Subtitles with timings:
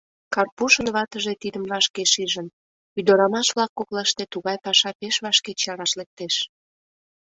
[0.33, 2.47] Карпушын ватыже тидым вашке шижын:
[2.99, 6.35] ӱдырамаш-влак коклаште тугай паша пеш вашке чараш лектеш.